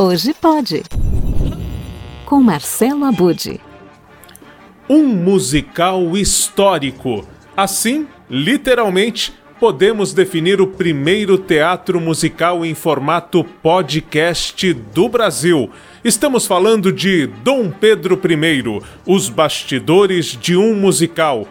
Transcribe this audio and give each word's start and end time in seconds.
Hoje 0.00 0.32
pode. 0.32 0.84
Com 2.24 2.40
Marcelo 2.40 3.04
Abude. 3.04 3.60
Um 4.88 5.02
musical 5.08 6.16
histórico. 6.16 7.26
Assim, 7.56 8.06
literalmente, 8.30 9.32
podemos 9.58 10.12
definir 10.12 10.60
o 10.60 10.68
primeiro 10.68 11.36
teatro 11.36 12.00
musical 12.00 12.64
em 12.64 12.76
formato 12.76 13.42
podcast 13.42 14.72
do 14.72 15.08
Brasil. 15.08 15.68
Estamos 16.04 16.46
falando 16.46 16.92
de 16.92 17.26
Dom 17.26 17.68
Pedro 17.68 18.14
I, 18.24 18.80
Os 19.04 19.28
Bastidores 19.28 20.38
de 20.40 20.56
um 20.56 20.76
Musical. 20.76 21.48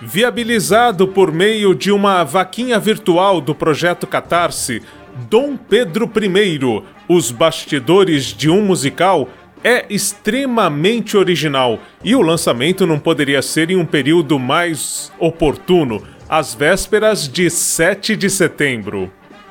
Viabilizado 0.00 1.08
por 1.08 1.32
meio 1.32 1.74
de 1.74 1.90
uma 1.90 2.22
vaquinha 2.22 2.78
virtual 2.78 3.40
do 3.40 3.56
projeto 3.56 4.06
Catarse, 4.06 4.82
Dom 5.28 5.56
Pedro 5.56 6.10
I, 6.16 6.84
Os 7.08 7.30
Bastidores 7.30 8.26
de 8.26 8.48
um 8.48 8.62
Musical 8.62 9.28
é 9.64 9.84
extremamente 9.90 11.16
original 11.16 11.80
e 12.04 12.14
o 12.14 12.22
lançamento 12.22 12.86
não 12.86 12.98
poderia 12.98 13.42
ser 13.42 13.70
em 13.70 13.76
um 13.76 13.84
período 13.84 14.38
mais 14.38 15.12
oportuno, 15.18 16.02
às 16.28 16.54
vésperas 16.54 17.28
de 17.28 17.50
7 17.50 18.14
de 18.14 18.30
setembro. 18.30 19.10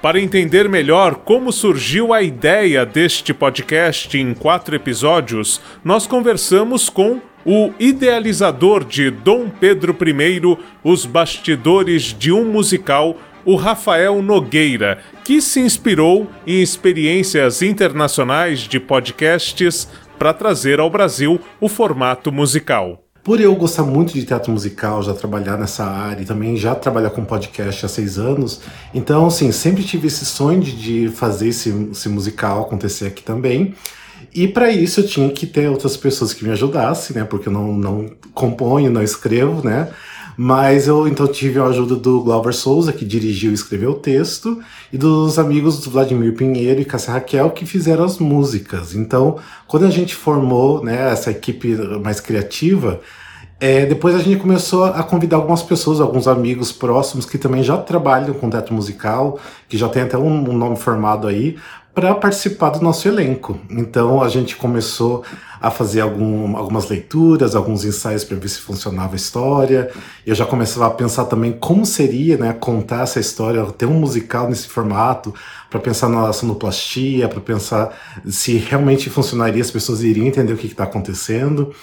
Para 0.00 0.20
entender 0.20 0.68
melhor 0.68 1.16
como 1.16 1.50
surgiu 1.50 2.12
a 2.12 2.22
ideia 2.22 2.86
deste 2.86 3.34
podcast 3.34 4.16
em 4.16 4.32
quatro 4.32 4.76
episódios, 4.76 5.60
nós 5.84 6.06
conversamos 6.06 6.88
com 6.88 7.20
o 7.44 7.72
idealizador 7.80 8.84
de 8.84 9.10
Dom 9.10 9.48
Pedro 9.48 9.96
I, 10.00 10.58
Os 10.84 11.04
Bastidores 11.04 12.14
de 12.16 12.30
um 12.30 12.44
Musical, 12.44 13.16
o 13.48 13.56
Rafael 13.56 14.20
Nogueira, 14.20 14.98
que 15.24 15.40
se 15.40 15.58
inspirou 15.58 16.28
em 16.46 16.60
experiências 16.60 17.62
internacionais 17.62 18.60
de 18.60 18.78
podcasts 18.78 19.88
para 20.18 20.34
trazer 20.34 20.78
ao 20.78 20.90
Brasil 20.90 21.40
o 21.58 21.66
formato 21.66 22.30
musical. 22.30 23.02
Por 23.24 23.40
eu 23.40 23.56
gostar 23.56 23.84
muito 23.84 24.12
de 24.12 24.22
teatro 24.26 24.52
musical, 24.52 25.02
já 25.02 25.14
trabalhar 25.14 25.56
nessa 25.56 25.86
área 25.86 26.20
e 26.20 26.26
também 26.26 26.58
já 26.58 26.74
trabalhar 26.74 27.08
com 27.08 27.24
podcast 27.24 27.86
há 27.86 27.88
seis 27.88 28.18
anos, 28.18 28.60
então, 28.92 29.26
assim, 29.26 29.50
sempre 29.50 29.82
tive 29.82 30.08
esse 30.08 30.26
sonho 30.26 30.60
de 30.60 31.08
fazer 31.08 31.48
esse, 31.48 31.70
esse 31.90 32.10
musical 32.10 32.64
acontecer 32.64 33.06
aqui 33.06 33.22
também. 33.22 33.74
E 34.34 34.46
para 34.46 34.70
isso 34.70 35.00
eu 35.00 35.06
tinha 35.06 35.30
que 35.30 35.46
ter 35.46 35.70
outras 35.70 35.96
pessoas 35.96 36.34
que 36.34 36.44
me 36.44 36.50
ajudassem, 36.50 37.16
né? 37.16 37.24
Porque 37.24 37.48
eu 37.48 37.52
não, 37.52 37.72
não 37.72 38.10
componho, 38.34 38.90
não 38.90 39.02
escrevo, 39.02 39.66
né? 39.66 39.88
Mas 40.40 40.86
eu 40.86 41.08
então 41.08 41.26
tive 41.26 41.58
a 41.58 41.64
ajuda 41.64 41.96
do 41.96 42.22
Glauber 42.22 42.54
Souza, 42.54 42.92
que 42.92 43.04
dirigiu 43.04 43.50
e 43.50 43.54
escreveu 43.54 43.90
o 43.90 43.94
texto, 43.94 44.60
e 44.92 44.96
dos 44.96 45.36
amigos 45.36 45.80
do 45.80 45.90
Vladimir 45.90 46.32
Pinheiro 46.36 46.80
e 46.80 46.84
Cássia 46.84 47.14
Raquel, 47.14 47.50
que 47.50 47.66
fizeram 47.66 48.04
as 48.04 48.18
músicas. 48.18 48.94
Então, 48.94 49.38
quando 49.66 49.84
a 49.84 49.90
gente 49.90 50.14
formou 50.14 50.80
né, 50.84 51.10
essa 51.10 51.32
equipe 51.32 51.74
mais 52.04 52.20
criativa, 52.20 53.00
é, 53.58 53.84
depois 53.86 54.14
a 54.14 54.20
gente 54.20 54.40
começou 54.40 54.84
a 54.84 55.02
convidar 55.02 55.38
algumas 55.38 55.64
pessoas, 55.64 56.00
alguns 56.00 56.28
amigos 56.28 56.70
próximos 56.70 57.26
que 57.26 57.36
também 57.36 57.64
já 57.64 57.76
trabalham 57.76 58.32
com 58.32 58.48
teatro 58.48 58.72
musical, 58.72 59.40
que 59.68 59.76
já 59.76 59.88
tem 59.88 60.02
até 60.02 60.16
um, 60.16 60.50
um 60.50 60.56
nome 60.56 60.76
formado 60.76 61.26
aí, 61.26 61.56
para 61.94 62.14
participar 62.14 62.70
do 62.70 62.80
nosso 62.80 63.08
elenco. 63.08 63.58
Então 63.70 64.22
a 64.22 64.28
gente 64.28 64.56
começou 64.56 65.24
a 65.60 65.70
fazer 65.70 66.00
algum, 66.00 66.56
algumas 66.56 66.88
leituras, 66.88 67.56
alguns 67.56 67.84
ensaios 67.84 68.22
para 68.24 68.36
ver 68.36 68.48
se 68.48 68.60
funcionava 68.60 69.14
a 69.14 69.16
história. 69.16 69.90
Eu 70.24 70.34
já 70.34 70.46
começava 70.46 70.86
a 70.86 70.90
pensar 70.90 71.24
também 71.24 71.52
como 71.52 71.84
seria 71.84 72.36
né, 72.36 72.52
contar 72.52 73.02
essa 73.02 73.18
história, 73.18 73.64
ter 73.66 73.86
um 73.86 73.94
musical 73.94 74.48
nesse 74.48 74.68
formato, 74.68 75.34
para 75.68 75.80
pensar 75.80 76.08
na 76.08 76.32
sonoplastia, 76.32 77.28
para 77.28 77.40
pensar 77.40 77.96
se 78.28 78.56
realmente 78.56 79.10
funcionaria, 79.10 79.60
as 79.60 79.70
pessoas 79.70 80.02
iriam 80.02 80.26
entender 80.26 80.52
o 80.52 80.56
que 80.56 80.66
está 80.66 80.84
acontecendo. 80.84 81.74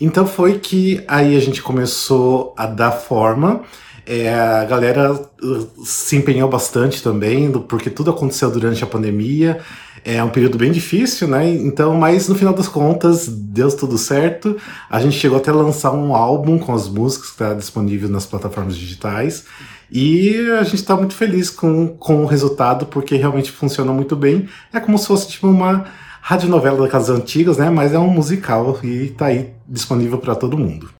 Então 0.00 0.26
foi 0.26 0.58
que 0.58 1.02
aí 1.08 1.36
a 1.36 1.40
gente 1.40 1.62
começou 1.62 2.54
a 2.56 2.66
dar 2.66 2.92
forma. 2.92 3.62
É, 4.04 4.34
a 4.34 4.64
galera 4.64 5.12
uh, 5.12 5.84
se 5.84 6.16
empenhou 6.16 6.48
bastante 6.48 7.02
também, 7.02 7.50
porque 7.52 7.88
tudo 7.88 8.10
aconteceu 8.10 8.50
durante 8.50 8.82
a 8.82 8.86
pandemia. 8.86 9.60
É 10.04 10.22
um 10.22 10.30
período 10.30 10.58
bem 10.58 10.72
difícil, 10.72 11.28
né? 11.28 11.48
Então, 11.48 11.94
mas 11.94 12.28
no 12.28 12.34
final 12.34 12.52
das 12.52 12.66
contas, 12.66 13.28
deu 13.28 13.70
tudo 13.76 13.96
certo. 13.96 14.56
A 14.90 15.00
gente 15.00 15.16
chegou 15.16 15.38
até 15.38 15.50
a 15.50 15.54
lançar 15.54 15.92
um 15.92 16.14
álbum 16.16 16.58
com 16.58 16.74
as 16.74 16.88
músicas 16.88 17.28
que 17.28 17.34
está 17.34 17.54
disponível 17.54 18.08
nas 18.08 18.26
plataformas 18.26 18.76
digitais. 18.76 19.44
E 19.90 20.50
a 20.58 20.64
gente 20.64 20.76
está 20.76 20.96
muito 20.96 21.14
feliz 21.14 21.50
com, 21.50 21.88
com 21.88 22.24
o 22.24 22.26
resultado, 22.26 22.86
porque 22.86 23.14
realmente 23.14 23.52
funciona 23.52 23.92
muito 23.92 24.16
bem. 24.16 24.48
É 24.72 24.80
como 24.80 24.98
se 24.98 25.06
fosse 25.06 25.28
tipo 25.28 25.46
uma 25.46 25.84
radionovela 26.20 26.82
daquelas 26.82 27.08
antigas, 27.08 27.58
né? 27.58 27.70
Mas 27.70 27.92
é 27.92 27.98
um 27.98 28.08
musical 28.08 28.80
e 28.82 29.06
está 29.06 29.26
aí 29.26 29.52
disponível 29.68 30.18
para 30.18 30.34
todo 30.34 30.58
mundo. 30.58 30.90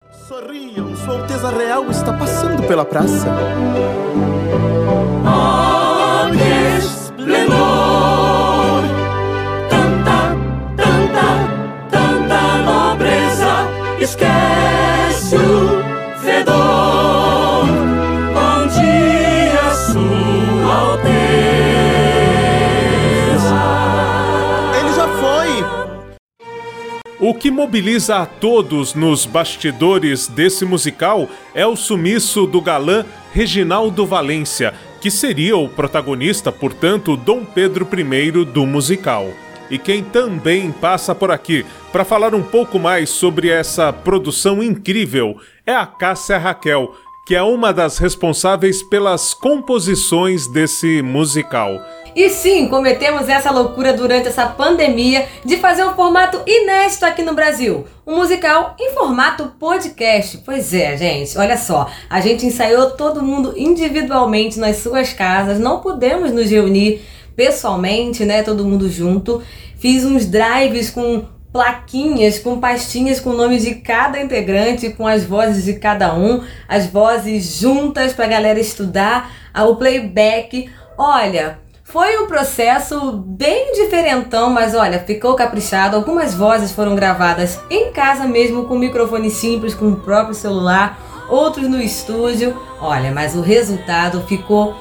Sua 0.74 1.20
Alteza 1.20 1.50
Real 1.50 1.90
está 1.90 2.12
passando 2.14 2.62
pela 2.66 2.84
praça. 2.84 3.28
Oh, 5.26 5.62
O 27.24 27.32
que 27.32 27.52
mobiliza 27.52 28.16
a 28.16 28.26
todos 28.26 28.94
nos 28.94 29.24
bastidores 29.24 30.26
desse 30.26 30.64
musical 30.64 31.28
é 31.54 31.64
o 31.64 31.76
sumiço 31.76 32.48
do 32.48 32.60
galã 32.60 33.06
Reginaldo 33.32 34.04
Valência, 34.04 34.74
que 35.00 35.08
seria 35.08 35.56
o 35.56 35.68
protagonista, 35.68 36.50
portanto, 36.50 37.16
Dom 37.16 37.44
Pedro 37.44 37.86
I 37.96 38.44
do 38.44 38.66
musical. 38.66 39.28
E 39.70 39.78
quem 39.78 40.02
também 40.02 40.72
passa 40.72 41.14
por 41.14 41.30
aqui 41.30 41.64
para 41.92 42.04
falar 42.04 42.34
um 42.34 42.42
pouco 42.42 42.76
mais 42.76 43.08
sobre 43.10 43.48
essa 43.48 43.92
produção 43.92 44.60
incrível 44.60 45.36
é 45.64 45.76
a 45.76 45.86
Cássia 45.86 46.38
Raquel, 46.38 46.92
que 47.24 47.36
é 47.36 47.42
uma 47.42 47.72
das 47.72 47.98
responsáveis 47.98 48.82
pelas 48.82 49.32
composições 49.32 50.48
desse 50.48 51.00
musical. 51.02 51.70
E 52.14 52.28
sim, 52.28 52.68
cometemos 52.68 53.28
essa 53.28 53.50
loucura 53.50 53.94
durante 53.94 54.28
essa 54.28 54.46
pandemia 54.46 55.26
de 55.44 55.56
fazer 55.56 55.84
um 55.84 55.94
formato 55.94 56.42
inédito 56.46 57.06
aqui 57.06 57.22
no 57.22 57.34
Brasil. 57.34 57.86
Um 58.06 58.16
musical 58.16 58.76
em 58.78 58.92
formato 58.92 59.52
podcast. 59.58 60.38
Pois 60.44 60.74
é, 60.74 60.96
gente, 60.96 61.38
olha 61.38 61.56
só. 61.56 61.88
A 62.10 62.20
gente 62.20 62.44
ensaiou 62.44 62.90
todo 62.90 63.22
mundo 63.22 63.54
individualmente 63.56 64.58
nas 64.58 64.76
suas 64.76 65.12
casas, 65.12 65.58
não 65.58 65.80
pudemos 65.80 66.30
nos 66.32 66.50
reunir 66.50 67.02
pessoalmente, 67.34 68.24
né? 68.26 68.42
Todo 68.42 68.64
mundo 68.64 68.90
junto. 68.90 69.42
Fiz 69.78 70.04
uns 70.04 70.26
drives 70.26 70.90
com 70.90 71.24
plaquinhas 71.52 72.38
com 72.38 72.58
pastinhas 72.58 73.20
com 73.20 73.30
o 73.30 73.36
nome 73.36 73.58
de 73.58 73.74
cada 73.74 74.20
integrante, 74.20 74.88
com 74.90 75.06
as 75.06 75.22
vozes 75.24 75.64
de 75.64 75.74
cada 75.74 76.14
um, 76.14 76.42
as 76.66 76.86
vozes 76.86 77.58
juntas 77.58 78.14
para 78.14 78.24
a 78.24 78.28
galera 78.28 78.58
estudar, 78.58 79.30
o 79.54 79.76
playback. 79.76 80.70
Olha, 80.96 81.58
foi 81.92 82.16
um 82.16 82.26
processo 82.26 83.12
bem 83.12 83.74
diferentão, 83.74 84.48
mas 84.48 84.74
olha, 84.74 84.98
ficou 84.98 85.34
caprichado. 85.34 85.94
Algumas 85.94 86.34
vozes 86.34 86.72
foram 86.72 86.96
gravadas 86.96 87.60
em 87.68 87.92
casa 87.92 88.24
mesmo, 88.24 88.64
com 88.64 88.78
microfone 88.78 89.30
simples, 89.30 89.74
com 89.74 89.88
o 89.88 89.96
próprio 89.96 90.34
celular, 90.34 90.98
outros 91.28 91.68
no 91.68 91.78
estúdio. 91.78 92.58
Olha, 92.80 93.12
mas 93.12 93.36
o 93.36 93.42
resultado 93.42 94.22
ficou. 94.22 94.74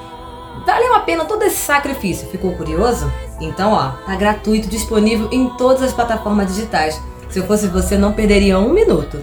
Valeu 0.64 0.94
a 0.94 1.00
pena 1.00 1.26
todo 1.26 1.42
esse 1.42 1.56
sacrifício. 1.56 2.26
Ficou 2.28 2.54
curioso? 2.54 3.12
Então, 3.38 3.72
ó, 3.72 3.90
tá 4.06 4.16
gratuito, 4.16 4.66
disponível 4.66 5.28
em 5.30 5.50
todas 5.50 5.82
as 5.82 5.92
plataformas 5.92 6.48
digitais. 6.48 6.98
Se 7.28 7.40
eu 7.40 7.46
fosse 7.46 7.66
você, 7.66 7.98
não 7.98 8.14
perderia 8.14 8.58
um 8.58 8.72
minuto. 8.72 9.22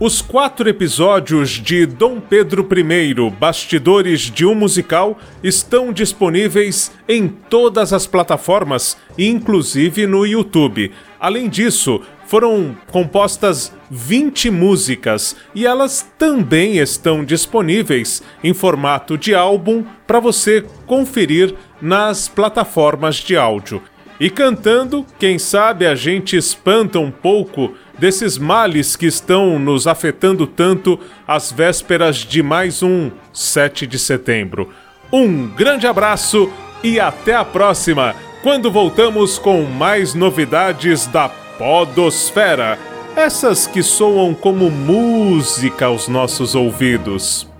Os 0.00 0.20
quatro 0.20 0.68
episódios 0.68 1.50
de 1.50 1.86
Dom 1.86 2.18
Pedro 2.18 2.66
I, 2.68 3.30
Bastidores 3.30 4.22
de 4.22 4.44
um 4.44 4.52
Musical, 4.52 5.16
estão 5.40 5.92
disponíveis 5.92 6.90
em 7.08 7.28
todas 7.28 7.92
as 7.92 8.04
plataformas, 8.04 8.96
inclusive 9.16 10.04
no 10.04 10.26
YouTube. 10.26 10.90
Além 11.20 11.48
disso, 11.48 12.00
foram 12.26 12.76
compostas 12.90 13.72
20 13.88 14.50
músicas 14.50 15.36
e 15.54 15.64
elas 15.64 16.04
também 16.18 16.78
estão 16.78 17.24
disponíveis 17.24 18.20
em 18.42 18.52
formato 18.52 19.16
de 19.16 19.32
álbum 19.32 19.84
para 20.08 20.18
você 20.18 20.64
conferir 20.86 21.54
nas 21.80 22.26
plataformas 22.26 23.14
de 23.16 23.36
áudio. 23.36 23.80
E 24.20 24.30
cantando, 24.30 25.04
quem 25.18 25.38
sabe 25.38 25.86
a 25.86 25.94
gente 25.94 26.36
espanta 26.36 26.98
um 26.98 27.10
pouco 27.10 27.74
desses 27.98 28.38
males 28.38 28.96
que 28.96 29.06
estão 29.06 29.58
nos 29.58 29.86
afetando 29.86 30.46
tanto 30.46 30.98
às 31.26 31.50
vésperas 31.50 32.16
de 32.16 32.42
mais 32.42 32.82
um 32.82 33.10
7 33.32 33.86
de 33.86 33.98
setembro. 33.98 34.72
Um 35.12 35.46
grande 35.48 35.86
abraço 35.86 36.50
e 36.82 37.00
até 37.00 37.34
a 37.34 37.44
próxima! 37.44 38.14
quando 38.44 38.70
voltamos 38.70 39.38
com 39.38 39.62
mais 39.62 40.12
novidades 40.12 41.06
da 41.06 41.30
Podosfera, 41.30 42.78
essas 43.16 43.66
que 43.66 43.82
soam 43.82 44.34
como 44.34 44.70
música 44.70 45.86
aos 45.86 46.08
nossos 46.08 46.54
ouvidos. 46.54 47.53